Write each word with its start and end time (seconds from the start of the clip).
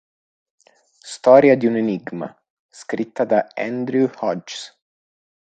Storia 1.13 1.55
di 1.55 1.67
un 1.67 1.75
enigma", 1.75 2.35
scritta 2.69 3.23
da 3.23 3.49
Andrew 3.53 4.09
Hodges. 4.21 4.75